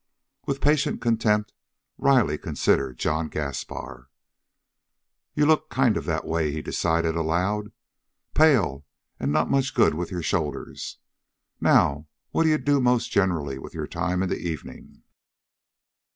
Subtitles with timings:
[0.47, 1.53] With patient contempt
[1.99, 4.09] Riley considered John Gaspar.
[5.35, 7.71] "You look kind of that way," he decided aloud.
[8.33, 8.83] "Pale
[9.19, 10.97] and not much good with your shoulders.
[11.59, 15.03] Now, what d'you most generally do with your time in the evening?"